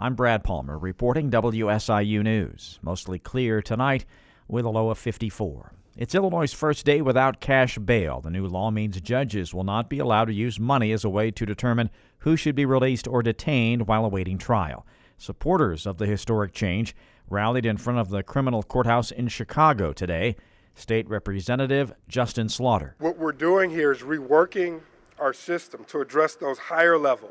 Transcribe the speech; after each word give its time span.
I'm 0.00 0.14
Brad 0.14 0.44
Palmer 0.44 0.78
reporting 0.78 1.28
WSIU 1.28 2.22
News. 2.22 2.78
Mostly 2.82 3.18
clear 3.18 3.60
tonight 3.60 4.04
with 4.46 4.64
a 4.64 4.68
low 4.68 4.90
of 4.90 4.98
54. 4.98 5.72
It's 5.96 6.14
Illinois' 6.14 6.52
first 6.52 6.86
day 6.86 7.00
without 7.00 7.40
cash 7.40 7.78
bail. 7.78 8.20
The 8.20 8.30
new 8.30 8.46
law 8.46 8.70
means 8.70 9.00
judges 9.00 9.52
will 9.52 9.64
not 9.64 9.90
be 9.90 9.98
allowed 9.98 10.26
to 10.26 10.32
use 10.32 10.60
money 10.60 10.92
as 10.92 11.04
a 11.04 11.08
way 11.08 11.32
to 11.32 11.44
determine 11.44 11.90
who 12.18 12.36
should 12.36 12.54
be 12.54 12.64
released 12.64 13.08
or 13.08 13.24
detained 13.24 13.88
while 13.88 14.04
awaiting 14.04 14.38
trial. 14.38 14.86
Supporters 15.16 15.84
of 15.84 15.98
the 15.98 16.06
historic 16.06 16.52
change 16.52 16.94
rallied 17.28 17.66
in 17.66 17.76
front 17.76 17.98
of 17.98 18.10
the 18.10 18.22
criminal 18.22 18.62
courthouse 18.62 19.10
in 19.10 19.26
Chicago 19.26 19.92
today. 19.92 20.36
State 20.76 21.08
Representative 21.08 21.92
Justin 22.06 22.48
Slaughter. 22.48 22.94
What 23.00 23.18
we're 23.18 23.32
doing 23.32 23.70
here 23.70 23.90
is 23.90 24.02
reworking 24.02 24.82
our 25.18 25.32
system 25.32 25.84
to 25.86 26.00
address 26.00 26.36
those 26.36 26.58
higher 26.58 26.96
level, 26.96 27.30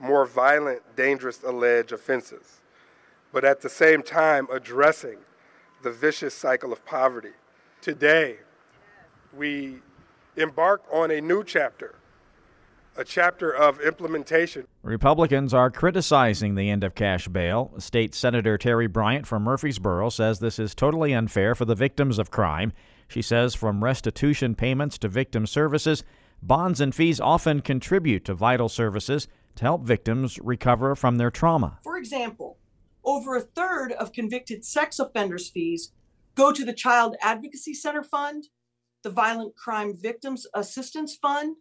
more 0.00 0.24
violent, 0.24 0.82
dangerous 0.96 1.42
alleged 1.42 1.92
offenses, 1.92 2.62
but 3.32 3.44
at 3.44 3.60
the 3.60 3.68
same 3.68 4.02
time 4.02 4.48
addressing 4.50 5.18
the 5.82 5.90
vicious 5.90 6.34
cycle 6.34 6.72
of 6.72 6.84
poverty. 6.84 7.32
Today, 7.80 8.38
we 9.36 9.76
embark 10.36 10.82
on 10.92 11.10
a 11.10 11.20
new 11.20 11.44
chapter, 11.44 11.94
a 12.96 13.04
chapter 13.04 13.50
of 13.50 13.80
implementation. 13.80 14.66
Republicans 14.82 15.54
are 15.54 15.70
criticizing 15.70 16.54
the 16.54 16.70
end 16.70 16.82
of 16.82 16.94
cash 16.94 17.28
bail. 17.28 17.72
State 17.78 18.14
Senator 18.14 18.58
Terri 18.58 18.90
Bryant 18.90 19.26
from 19.26 19.44
Murphysboro 19.44 20.10
says 20.10 20.38
this 20.38 20.58
is 20.58 20.74
totally 20.74 21.12
unfair 21.12 21.54
for 21.54 21.64
the 21.64 21.74
victims 21.74 22.18
of 22.18 22.30
crime. 22.30 22.72
She 23.08 23.22
says 23.22 23.54
from 23.54 23.84
restitution 23.84 24.54
payments 24.54 24.98
to 24.98 25.08
victim 25.08 25.46
services, 25.46 26.04
bonds 26.42 26.80
and 26.80 26.94
fees 26.94 27.20
often 27.20 27.60
contribute 27.60 28.24
to 28.24 28.34
vital 28.34 28.68
services 28.68 29.28
to 29.56 29.64
help 29.64 29.84
victims 29.84 30.38
recover 30.38 30.94
from 30.94 31.16
their 31.16 31.30
trauma. 31.30 31.78
For 31.82 31.96
example, 31.96 32.58
over 33.04 33.36
a 33.36 33.40
third 33.40 33.92
of 33.92 34.12
convicted 34.12 34.64
sex 34.64 34.98
offenders' 34.98 35.50
fees 35.50 35.92
go 36.34 36.52
to 36.52 36.64
the 36.64 36.72
Child 36.72 37.16
Advocacy 37.22 37.74
Center 37.74 38.02
Fund, 38.02 38.48
the 39.02 39.10
Violent 39.10 39.56
Crime 39.56 39.94
Victims 39.94 40.46
Assistance 40.54 41.16
Fund, 41.20 41.56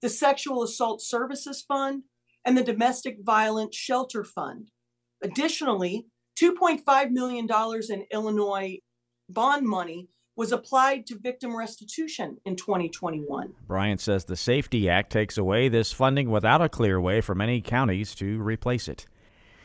the 0.00 0.08
Sexual 0.08 0.62
Assault 0.62 1.00
Services 1.00 1.62
Fund, 1.62 2.02
and 2.44 2.58
the 2.58 2.64
Domestic 2.64 3.18
Violence 3.22 3.76
Shelter 3.76 4.24
Fund. 4.24 4.70
Additionally, 5.22 6.06
$2.5 6.40 7.10
million 7.10 7.48
in 7.88 8.06
Illinois 8.12 8.78
bond 9.28 9.66
money 9.66 10.08
was 10.34 10.52
applied 10.52 11.06
to 11.06 11.18
victim 11.18 11.56
restitution 11.56 12.38
in 12.44 12.56
2021. 12.56 13.52
Bryant 13.66 14.00
says 14.00 14.24
the 14.24 14.36
SAFE-T 14.36 14.88
Act 14.88 15.12
takes 15.12 15.36
away 15.36 15.68
this 15.68 15.92
funding 15.92 16.30
without 16.30 16.62
a 16.62 16.68
clear 16.68 17.00
way 17.00 17.20
for 17.20 17.34
many 17.34 17.60
counties 17.60 18.14
to 18.14 18.40
replace 18.42 18.88
it. 18.88 19.06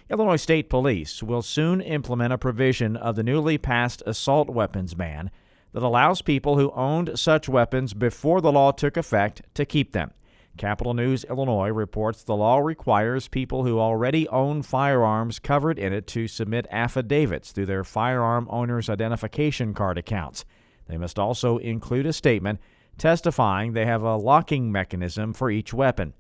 Illinois 0.09 0.37
State 0.37 0.69
Police 0.69 1.21
will 1.21 1.41
soon 1.41 1.81
implement 1.81 2.33
a 2.33 2.37
provision 2.37 2.95
of 2.95 3.15
the 3.15 3.23
newly 3.23 3.57
passed 3.57 4.03
assault 4.05 4.49
weapons 4.49 4.93
ban 4.93 5.31
that 5.73 5.83
allows 5.83 6.21
people 6.21 6.57
who 6.57 6.71
owned 6.71 7.19
such 7.19 7.49
weapons 7.49 7.93
before 7.93 8.41
the 8.41 8.51
law 8.51 8.71
took 8.71 8.97
effect 8.97 9.41
to 9.53 9.65
keep 9.65 9.91
them. 9.91 10.11
Capitol 10.57 10.93
News 10.93 11.23
Illinois 11.25 11.69
reports 11.69 12.23
the 12.23 12.35
law 12.35 12.57
requires 12.57 13.27
people 13.27 13.63
who 13.63 13.79
already 13.79 14.27
own 14.29 14.61
firearms 14.61 15.39
covered 15.39 15.79
in 15.79 15.93
it 15.93 16.07
to 16.07 16.27
submit 16.27 16.67
affidavits 16.71 17.51
through 17.51 17.67
their 17.67 17.83
firearm 17.83 18.47
owner's 18.49 18.89
identification 18.89 19.73
card 19.73 19.97
accounts. 19.97 20.43
They 20.87 20.97
must 20.97 21.19
also 21.19 21.57
include 21.57 22.05
a 22.05 22.13
statement 22.13 22.59
testifying 22.97 23.73
they 23.73 23.85
have 23.85 24.01
a 24.01 24.15
locking 24.15 24.71
mechanism 24.71 25.33
for 25.33 25.51
each 25.51 25.73
weapon. 25.73 26.13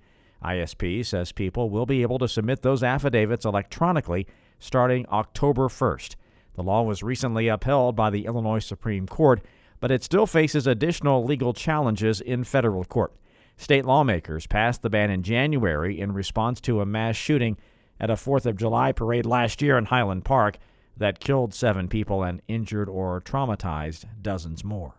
ISP 0.43 1.05
says 1.05 1.31
people 1.31 1.69
will 1.69 1.85
be 1.85 2.03
able 2.03 2.19
to 2.19 2.27
submit 2.27 2.61
those 2.61 2.83
affidavits 2.83 3.45
electronically 3.45 4.27
starting 4.59 5.05
October 5.07 5.67
1st. 5.67 6.15
The 6.55 6.63
law 6.63 6.83
was 6.83 7.03
recently 7.03 7.47
upheld 7.47 7.95
by 7.95 8.09
the 8.09 8.25
Illinois 8.25 8.59
Supreme 8.59 9.07
Court, 9.07 9.41
but 9.79 9.91
it 9.91 10.03
still 10.03 10.25
faces 10.25 10.67
additional 10.67 11.23
legal 11.23 11.53
challenges 11.53 12.21
in 12.21 12.43
federal 12.43 12.83
court. 12.83 13.13
State 13.57 13.85
lawmakers 13.85 14.45
passed 14.45 14.83
the 14.83 14.89
ban 14.89 15.09
in 15.09 15.23
January 15.23 15.99
in 15.99 16.13
response 16.13 16.61
to 16.61 16.79
a 16.79 16.85
mass 16.85 17.15
shooting 17.15 17.57
at 17.99 18.11
a 18.11 18.13
4th 18.13 18.45
of 18.45 18.55
July 18.55 18.91
parade 18.91 19.25
last 19.25 19.61
year 19.61 19.77
in 19.77 19.85
Highland 19.85 20.23
Park 20.23 20.57
that 20.95 21.19
killed 21.19 21.53
seven 21.53 21.87
people 21.87 22.23
and 22.23 22.41
injured 22.47 22.87
or 22.87 23.19
traumatized 23.19 24.05
dozens 24.21 24.63
more. 24.63 24.93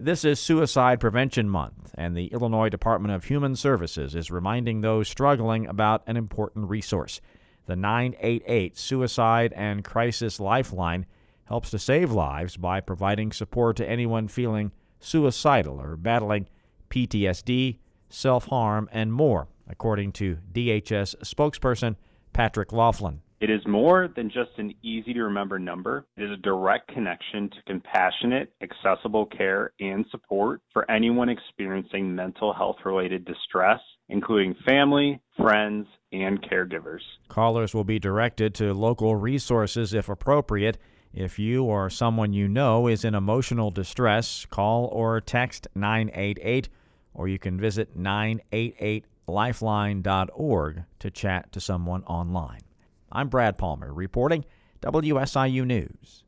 This 0.00 0.24
is 0.24 0.38
Suicide 0.38 1.00
Prevention 1.00 1.48
Month, 1.48 1.92
and 1.98 2.16
the 2.16 2.26
Illinois 2.26 2.68
Department 2.68 3.12
of 3.12 3.24
Human 3.24 3.56
Services 3.56 4.14
is 4.14 4.30
reminding 4.30 4.80
those 4.80 5.08
struggling 5.08 5.66
about 5.66 6.04
an 6.06 6.16
important 6.16 6.68
resource. 6.68 7.20
The 7.66 7.74
988 7.74 8.78
Suicide 8.78 9.52
and 9.56 9.82
Crisis 9.82 10.38
Lifeline 10.38 11.04
helps 11.46 11.70
to 11.70 11.80
save 11.80 12.12
lives 12.12 12.56
by 12.56 12.80
providing 12.80 13.32
support 13.32 13.76
to 13.78 13.90
anyone 13.90 14.28
feeling 14.28 14.70
suicidal 15.00 15.80
or 15.80 15.96
battling 15.96 16.46
PTSD, 16.90 17.78
self 18.08 18.46
harm, 18.46 18.88
and 18.92 19.12
more, 19.12 19.48
according 19.68 20.12
to 20.12 20.38
DHS 20.52 21.16
spokesperson 21.24 21.96
Patrick 22.32 22.72
Laughlin. 22.72 23.20
It 23.40 23.50
is 23.50 23.60
more 23.68 24.08
than 24.16 24.30
just 24.30 24.50
an 24.58 24.74
easy 24.82 25.14
to 25.14 25.22
remember 25.22 25.60
number. 25.60 26.06
It 26.16 26.24
is 26.24 26.30
a 26.32 26.36
direct 26.36 26.92
connection 26.92 27.48
to 27.50 27.56
compassionate, 27.68 28.52
accessible 28.62 29.26
care 29.26 29.72
and 29.78 30.04
support 30.10 30.60
for 30.72 30.90
anyone 30.90 31.28
experiencing 31.28 32.12
mental 32.12 32.52
health 32.52 32.78
related 32.84 33.24
distress, 33.24 33.78
including 34.08 34.56
family, 34.66 35.20
friends, 35.36 35.86
and 36.12 36.42
caregivers. 36.42 37.02
Callers 37.28 37.74
will 37.74 37.84
be 37.84 38.00
directed 38.00 38.54
to 38.56 38.74
local 38.74 39.14
resources 39.14 39.94
if 39.94 40.08
appropriate. 40.08 40.78
If 41.12 41.38
you 41.38 41.64
or 41.64 41.90
someone 41.90 42.32
you 42.32 42.48
know 42.48 42.88
is 42.88 43.04
in 43.04 43.14
emotional 43.14 43.70
distress, 43.70 44.46
call 44.46 44.86
or 44.86 45.20
text 45.20 45.68
988 45.76 46.68
or 47.18 47.28
you 47.28 47.38
can 47.38 47.58
visit 47.58 47.98
988lifeline.org 47.98 50.84
to 51.00 51.10
chat 51.10 51.50
to 51.50 51.60
someone 51.60 52.04
online. 52.04 52.60
I'm 53.10 53.28
Brad 53.28 53.58
Palmer 53.58 53.92
reporting 53.92 54.44
WSIU 54.80 55.66
News. 55.66 56.22